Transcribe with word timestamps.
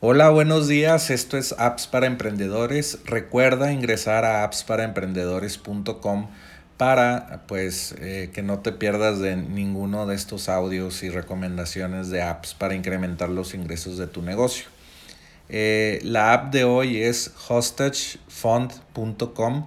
Hola, 0.00 0.28
buenos 0.28 0.68
días. 0.68 1.08
Esto 1.08 1.38
es 1.38 1.54
Apps 1.56 1.86
para 1.86 2.06
Emprendedores. 2.06 2.98
Recuerda 3.06 3.72
ingresar 3.72 4.26
a 4.26 4.44
appsparaemprendedores.com 4.44 6.28
para 6.76 7.44
pues 7.48 7.94
eh, 7.98 8.30
que 8.34 8.42
no 8.42 8.58
te 8.58 8.72
pierdas 8.72 9.20
de 9.20 9.36
ninguno 9.36 10.06
de 10.06 10.14
estos 10.14 10.50
audios 10.50 11.02
y 11.02 11.08
recomendaciones 11.08 12.10
de 12.10 12.20
apps 12.20 12.52
para 12.52 12.74
incrementar 12.74 13.30
los 13.30 13.54
ingresos 13.54 13.96
de 13.96 14.06
tu 14.06 14.20
negocio. 14.20 14.66
Eh, 15.48 16.00
la 16.02 16.34
app 16.34 16.52
de 16.52 16.64
hoy 16.64 17.00
es 17.00 17.32
hostagefund.com. 17.48 19.66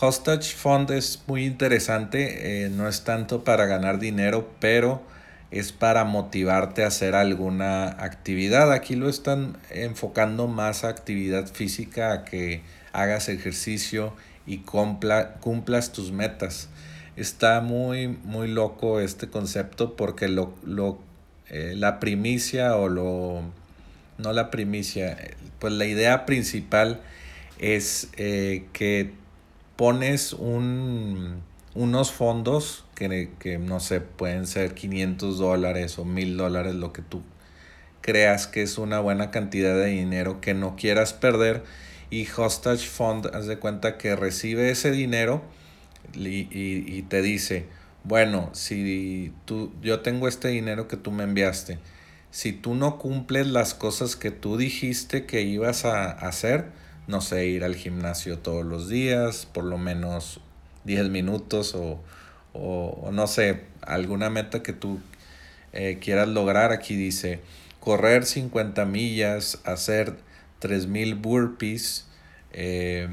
Hostage 0.00 0.56
Fund 0.56 0.92
es 0.92 1.24
muy 1.26 1.44
interesante, 1.44 2.64
eh, 2.64 2.70
no 2.70 2.88
es 2.88 3.04
tanto 3.04 3.44
para 3.44 3.66
ganar 3.66 3.98
dinero, 3.98 4.48
pero 4.60 5.02
es 5.50 5.72
para 5.72 6.04
motivarte 6.04 6.84
a 6.84 6.88
hacer 6.88 7.14
alguna 7.14 7.88
actividad. 7.88 8.72
Aquí 8.72 8.96
lo 8.96 9.08
están 9.08 9.56
enfocando 9.70 10.46
más 10.46 10.84
a 10.84 10.88
actividad 10.88 11.46
física, 11.46 12.12
a 12.12 12.24
que 12.24 12.62
hagas 12.92 13.28
ejercicio 13.28 14.12
y 14.46 14.58
cumplas 14.58 15.92
tus 15.92 16.12
metas. 16.12 16.68
Está 17.16 17.60
muy, 17.60 18.08
muy 18.08 18.48
loco 18.48 19.00
este 19.00 19.28
concepto 19.28 19.96
porque 19.96 20.28
lo, 20.28 20.54
lo 20.64 20.98
eh, 21.50 21.74
la 21.76 22.00
primicia 22.00 22.76
o 22.76 22.88
lo... 22.88 23.42
No 24.18 24.32
la 24.32 24.50
primicia, 24.50 25.16
pues 25.60 25.72
la 25.72 25.86
idea 25.86 26.26
principal 26.26 27.00
es 27.60 28.08
eh, 28.16 28.66
que 28.72 29.12
pones 29.76 30.32
un, 30.32 31.40
unos 31.74 32.12
fondos 32.12 32.84
que, 32.94 33.58
no 33.60 33.80
sé, 33.80 34.00
pueden 34.00 34.46
ser 34.46 34.74
500 34.74 35.38
dólares 35.38 35.98
o 35.98 36.04
1000 36.04 36.36
dólares, 36.36 36.74
lo 36.74 36.92
que 36.92 37.02
tú 37.02 37.22
creas 38.00 38.46
que 38.46 38.62
es 38.62 38.78
una 38.78 39.00
buena 39.00 39.30
cantidad 39.30 39.76
de 39.76 39.86
dinero 39.86 40.40
que 40.40 40.54
no 40.54 40.76
quieras 40.76 41.12
perder. 41.12 41.62
Y 42.10 42.26
Hostage 42.36 42.86
Fund, 42.86 43.26
haz 43.34 43.46
de 43.46 43.58
cuenta 43.58 43.98
que 43.98 44.16
recibe 44.16 44.70
ese 44.70 44.90
dinero 44.90 45.42
y, 46.14 46.48
y, 46.50 47.02
te 47.02 47.20
dice, 47.20 47.66
bueno, 48.02 48.50
si 48.54 49.32
tú, 49.44 49.72
yo 49.82 50.00
tengo 50.00 50.26
este 50.26 50.48
dinero 50.48 50.88
que 50.88 50.96
tú 50.96 51.10
me 51.10 51.24
enviaste, 51.24 51.78
si 52.30 52.52
tú 52.52 52.74
no 52.74 52.98
cumples 52.98 53.46
las 53.46 53.74
cosas 53.74 54.16
que 54.16 54.30
tú 54.30 54.56
dijiste 54.56 55.26
que 55.26 55.42
ibas 55.42 55.84
a 55.84 56.10
hacer, 56.10 56.70
no 57.06 57.20
sé, 57.20 57.46
ir 57.46 57.62
al 57.62 57.76
gimnasio 57.76 58.38
todos 58.38 58.64
los 58.64 58.88
días, 58.88 59.46
por 59.46 59.64
lo 59.64 59.76
menos 59.76 60.40
10 60.88 61.10
minutos 61.10 61.74
o, 61.74 62.02
o, 62.54 63.10
no 63.12 63.26
sé, 63.26 63.60
alguna 63.82 64.30
meta 64.30 64.62
que 64.62 64.72
tú 64.72 64.98
eh, 65.72 65.98
quieras 66.00 66.28
lograr. 66.28 66.72
Aquí 66.72 66.96
dice 66.96 67.40
correr 67.78 68.24
50 68.24 68.84
millas, 68.86 69.60
hacer 69.64 70.16
3000 70.58 71.14
burpees, 71.14 72.06
eh, 72.52 73.08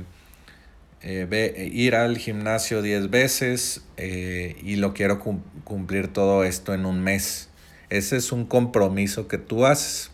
eh, 1.02 1.70
ir 1.72 1.96
al 1.96 2.18
gimnasio 2.18 2.82
10 2.82 3.12
veces 3.12 3.84
y 3.98 4.78
lo 4.78 4.94
quiero 4.94 5.20
cumplir 5.20 6.08
todo 6.08 6.44
esto 6.44 6.74
en 6.74 6.86
un 6.86 7.02
mes. 7.02 7.50
Ese 7.90 8.18
es 8.18 8.32
un 8.32 8.46
compromiso 8.46 9.28
que 9.28 9.38
tú 9.38 9.66
haces. 9.66 10.10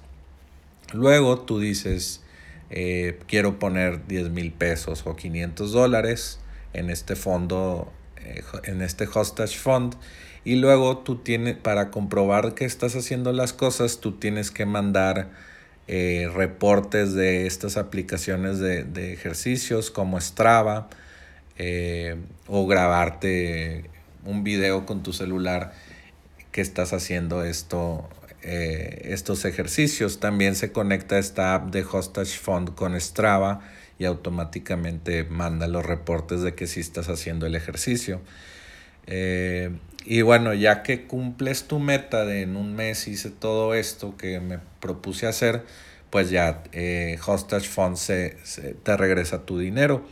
Luego 0.94 1.40
tú 1.40 1.59
dices, 1.59 2.22
quiero 3.28 3.59
poner 3.59 4.06
10 4.08 4.31
mil 4.31 4.52
pesos 4.52 5.03
o 5.06 5.16
500 5.16 5.72
dólares 5.72 6.42
en 6.73 6.89
este 6.89 7.16
fondo 7.16 7.91
eh, 8.17 8.44
en 8.64 8.81
este 8.81 9.08
hostage 9.11 9.58
fund. 9.58 9.95
Y 10.44 10.55
luego 10.55 11.00
tú 11.00 11.17
tienes 11.17 11.55
para 11.55 11.91
comprobar 11.91 12.55
que 12.55 12.66
estás 12.66 12.95
haciendo 12.95 13.31
las 13.31 13.53
cosas 13.53 14.00
tú 14.00 14.13
tienes 14.13 14.50
que 14.52 14.66
mandar 14.66 15.30
eh, 15.88 16.30
reportes 16.33 17.13
de 17.13 17.45
estas 17.47 17.78
aplicaciones 17.78 18.59
de, 18.59 19.13
ejercicios 19.13 19.91
como 19.91 20.19
Strava 20.19 20.89
eh, 21.58 22.16
o 22.47 22.66
grabarte 22.66 23.89
un 24.25 24.44
video 24.44 24.85
con 24.85 25.03
tu 25.03 25.13
celular 25.13 25.73
que 26.51 26.62
estás 26.62 26.94
haciendo 26.94 27.44
esto 27.44 28.09
estos 28.44 29.46
ejercicios 29.46 30.19
también 30.19 30.56
se 30.56 30.72
conecta 30.72 31.19
esta 31.19 31.53
app 31.53 31.72
de 31.72 31.84
hostage 31.84 32.38
fund 32.38 32.74
con 32.74 33.00
Strava 33.00 33.62
y 34.02 34.06
automáticamente 34.06 35.25
manda 35.25 35.68
los 35.68 35.85
reportes 35.85 36.41
de 36.41 36.56
que 36.56 36.66
sí 36.66 36.79
estás 36.79 37.07
haciendo 37.07 37.46
el 37.46 37.53
ejercicio. 37.53 38.19
Eh, 39.06 39.72
y 40.06 40.24
bueno, 40.24 40.56
ya 40.56 40.81
que 40.81 41.06
cumples 41.06 41.66
tu 41.66 41.79
meta 41.79 42.25
de 42.25 42.41
en 42.41 42.56
un 42.56 42.74
mes 42.75 43.07
hice 43.07 43.29
todo 43.29 43.75
esto 43.75 44.18
que 44.18 44.40
me 44.40 44.58
propuse 44.79 45.28
hacer, 45.28 45.63
pues 46.09 46.31
ya 46.31 46.63
eh, 46.72 47.19
Hostage 47.25 47.68
Fund 47.68 47.96
se, 47.96 48.38
te 48.84 48.97
regresa 48.97 49.46
tu 49.46 49.59
dinero. 49.59 50.03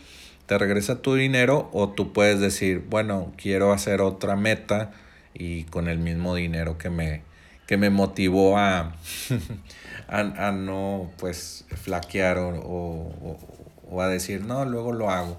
Te 0.45 0.57
regresa 0.59 1.01
tu 1.01 1.15
dinero 1.15 1.69
o 1.73 1.89
tú 1.89 2.13
puedes 2.13 2.39
decir, 2.39 2.83
bueno, 2.89 3.33
quiero 3.37 3.73
hacer 3.73 4.01
otra 4.01 4.35
meta 4.35 4.91
y 5.33 5.63
con 5.63 5.87
el 5.87 5.97
mismo 5.97 6.35
dinero 6.35 6.77
que 6.77 6.89
me, 6.91 7.21
que 7.69 7.77
me 7.77 7.91
motivó 7.91 8.57
a, 8.57 8.95
a, 10.07 10.51
no 10.51 11.11
pues 11.19 11.65
flaquear 11.75 12.39
o, 12.39 13.37
o 13.87 14.01
a 14.01 14.07
decir, 14.07 14.41
no, 14.41 14.65
luego 14.65 14.91
lo 14.91 15.11
hago. 15.11 15.37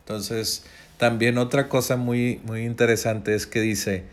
Entonces, 0.00 0.64
también 0.96 1.38
otra 1.38 1.68
cosa 1.68 1.94
muy, 1.94 2.40
muy 2.42 2.64
interesante 2.64 3.36
es 3.36 3.46
que 3.46 3.60
dice, 3.60 4.06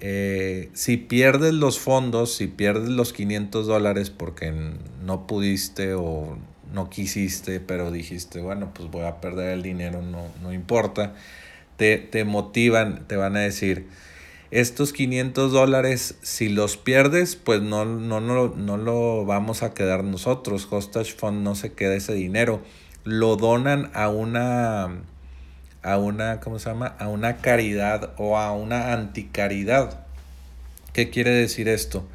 eh, 0.00 0.68
si 0.74 0.98
pierdes 0.98 1.54
los 1.54 1.78
fondos, 1.78 2.34
si 2.34 2.46
pierdes 2.46 2.90
los 2.90 3.14
500 3.14 3.66
dólares 3.66 4.10
porque 4.10 4.52
no 5.02 5.26
pudiste 5.26 5.94
o 5.94 6.36
no 6.74 6.90
quisiste, 6.90 7.58
pero 7.58 7.90
dijiste, 7.90 8.42
bueno, 8.42 8.72
pues 8.74 8.90
voy 8.90 9.06
a 9.06 9.22
perder 9.22 9.54
el 9.54 9.62
dinero, 9.62 10.02
no, 10.02 10.26
no 10.42 10.52
importa, 10.52 11.14
te, 11.78 11.96
te 11.96 12.24
motivan, 12.24 13.08
te 13.08 13.16
van 13.16 13.34
a 13.36 13.40
decir, 13.40 13.86
estos 14.50 14.92
500 14.92 15.52
dólares, 15.52 16.16
si 16.22 16.48
los 16.48 16.76
pierdes, 16.76 17.36
pues 17.36 17.62
no, 17.62 17.84
no, 17.84 18.20
no, 18.20 18.48
no 18.48 18.76
lo 18.76 19.24
vamos 19.24 19.62
a 19.62 19.74
quedar 19.74 20.04
nosotros. 20.04 20.66
Hostage 20.70 21.12
Fund 21.12 21.42
no 21.42 21.54
se 21.54 21.72
queda 21.72 21.94
ese 21.94 22.14
dinero 22.14 22.62
lo 23.08 23.36
donan 23.36 23.90
a 23.94 24.10
una, 24.10 25.00
a 25.82 25.98
una, 25.98 26.40
¿cómo 26.40 26.58
se 26.58 26.68
llama? 26.68 26.94
A 26.98 27.08
una 27.08 27.38
caridad 27.38 28.12
o 28.18 28.36
a 28.36 28.52
una 28.52 28.92
anticaridad. 28.92 30.04
¿Qué 30.92 31.08
quiere 31.08 31.30
decir 31.30 31.68
esto? 31.68 32.06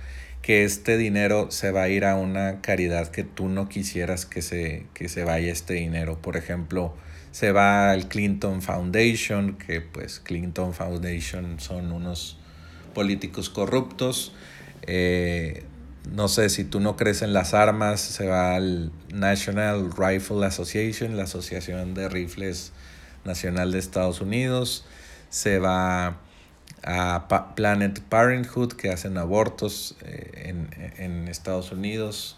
Que 0.43 0.63
este 0.63 0.97
dinero 0.97 1.49
se 1.49 1.71
va 1.71 1.83
a 1.83 1.89
ir 1.89 2.05
a 2.05 2.15
una 2.15 2.61
caridad 2.61 3.07
que 3.07 3.23
tú 3.23 3.49
no 3.49 3.67
quisieras 3.67 4.27
que 4.27 4.43
se, 4.43 4.85
que 4.93 5.09
se 5.09 5.23
vaya 5.23 5.51
este 5.51 5.73
dinero. 5.73 6.21
Por 6.21 6.37
ejemplo, 6.37 6.93
se 7.31 7.51
va 7.51 7.89
al 7.89 8.07
Clinton 8.09 8.61
Foundation, 8.61 9.57
que 9.57 9.81
pues 9.81 10.19
Clinton 10.19 10.75
Foundation 10.75 11.59
son 11.59 11.91
unos 11.91 12.37
políticos 12.93 13.49
corruptos. 13.49 14.33
Eh, 14.83 15.63
no 16.11 16.27
sé, 16.27 16.49
si 16.49 16.63
tú 16.63 16.79
no 16.79 16.95
crees 16.95 17.21
en 17.21 17.33
las 17.33 17.53
armas, 17.53 18.01
se 18.01 18.27
va 18.27 18.55
al 18.55 18.91
National 19.13 19.91
Rifle 19.97 20.45
Association, 20.45 21.17
la 21.17 21.23
Asociación 21.23 21.93
de 21.93 22.09
Rifles 22.09 22.71
Nacional 23.25 23.71
de 23.71 23.79
Estados 23.79 24.21
Unidos, 24.21 24.85
se 25.29 25.59
va 25.59 26.17
a 26.83 27.27
Planet 27.55 27.99
Parenthood, 28.01 28.73
que 28.73 28.89
hacen 28.89 29.17
abortos 29.17 29.95
eh, 30.01 30.49
en, 30.49 30.69
en 30.97 31.27
Estados 31.27 31.71
Unidos. 31.71 32.37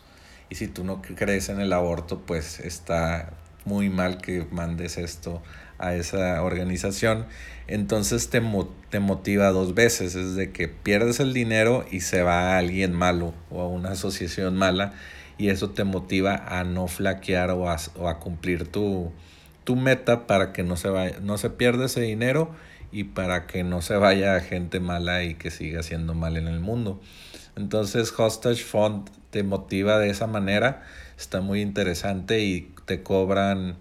Y 0.49 0.55
si 0.55 0.67
tú 0.67 0.83
no 0.83 1.01
crees 1.01 1.49
en 1.49 1.59
el 1.59 1.73
aborto, 1.73 2.21
pues 2.25 2.59
está 2.59 3.33
muy 3.65 3.89
mal 3.89 4.19
que 4.19 4.45
mandes 4.51 4.97
esto 4.97 5.41
a 5.77 5.95
esa 5.95 6.41
organización, 6.41 7.25
entonces 7.67 8.29
te, 8.29 8.41
te 8.89 8.99
motiva 8.99 9.49
dos 9.49 9.73
veces, 9.73 10.15
es 10.15 10.35
de 10.35 10.51
que 10.51 10.67
pierdes 10.67 11.19
el 11.19 11.33
dinero 11.33 11.85
y 11.91 12.01
se 12.01 12.21
va 12.23 12.53
a 12.53 12.57
alguien 12.57 12.93
malo 12.93 13.33
o 13.49 13.61
a 13.61 13.67
una 13.67 13.91
asociación 13.91 14.55
mala 14.55 14.93
y 15.37 15.49
eso 15.49 15.71
te 15.71 15.83
motiva 15.83 16.35
a 16.35 16.63
no 16.63 16.87
flaquear 16.87 17.49
o 17.51 17.69
a, 17.69 17.77
o 17.97 18.07
a 18.07 18.19
cumplir 18.19 18.67
tu, 18.67 19.11
tu, 19.65 19.75
meta 19.75 20.27
para 20.27 20.53
que 20.53 20.63
no 20.63 20.77
se, 20.77 20.89
vaya, 20.89 21.17
no 21.21 21.37
se 21.37 21.49
pierda 21.49 21.87
ese 21.87 22.01
dinero 22.01 22.55
y 22.91 23.05
para 23.05 23.47
que 23.47 23.63
no 23.63 23.81
se 23.81 23.95
vaya 23.95 24.39
gente 24.39 24.79
mala 24.79 25.23
y 25.23 25.35
que 25.35 25.51
siga 25.51 25.83
siendo 25.83 26.13
mal 26.13 26.37
en 26.37 26.47
el 26.47 26.59
mundo. 26.59 27.01
Entonces 27.55 28.13
Hostage 28.17 28.63
Fund 28.63 29.09
te 29.29 29.43
motiva 29.43 29.99
de 29.99 30.09
esa 30.09 30.27
manera, 30.27 30.83
está 31.17 31.41
muy 31.41 31.61
interesante 31.61 32.41
y 32.41 32.73
te 32.85 33.03
cobran 33.03 33.77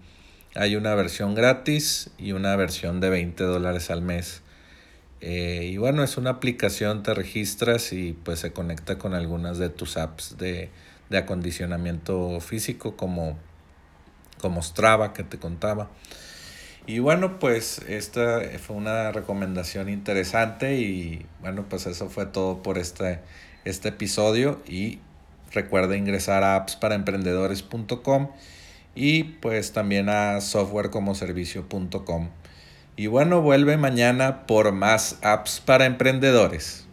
hay 0.56 0.76
una 0.76 0.94
versión 0.94 1.34
gratis 1.34 2.10
y 2.16 2.32
una 2.32 2.54
versión 2.54 3.00
de 3.00 3.10
20 3.10 3.42
dólares 3.42 3.90
al 3.90 4.02
mes. 4.02 4.42
Eh, 5.20 5.70
y 5.72 5.78
bueno, 5.78 6.04
es 6.04 6.16
una 6.16 6.30
aplicación, 6.30 7.02
te 7.02 7.12
registras 7.12 7.92
y 7.92 8.12
pues 8.12 8.40
se 8.40 8.52
conecta 8.52 8.96
con 8.96 9.14
algunas 9.14 9.58
de 9.58 9.68
tus 9.68 9.96
apps 9.96 10.36
de, 10.38 10.70
acondicionamiento 11.12 12.40
físico 12.40 12.96
como, 12.96 13.38
como 14.40 14.62
Strava 14.62 15.12
que 15.12 15.22
te 15.22 15.38
contaba. 15.38 15.90
Y 16.86 16.98
bueno, 16.98 17.38
pues 17.38 17.80
esta 17.88 18.42
fue 18.58 18.76
una 18.76 19.10
recomendación 19.10 19.88
interesante 19.88 20.76
y 20.76 21.24
bueno, 21.40 21.64
pues 21.68 21.86
eso 21.86 22.10
fue 22.10 22.26
todo 22.26 22.62
por 22.62 22.76
este, 22.76 23.20
este 23.64 23.88
episodio 23.88 24.60
y 24.66 24.98
recuerda 25.52 25.96
ingresar 25.96 26.44
a 26.44 26.56
appsparaemprendedores.com 26.56 28.28
y 28.94 29.24
pues 29.24 29.72
también 29.72 30.10
a 30.10 30.42
softwarecomoservicio.com. 30.42 32.28
Y 32.96 33.06
bueno, 33.06 33.40
vuelve 33.40 33.76
mañana 33.76 34.46
por 34.46 34.72
más 34.72 35.18
apps 35.22 35.60
para 35.60 35.86
emprendedores. 35.86 36.83